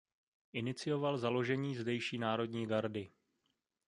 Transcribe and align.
Inicioval 0.53 1.17
založení 1.17 1.75
zdejší 1.75 2.17
národní 2.17 2.67
gardy. 2.67 3.11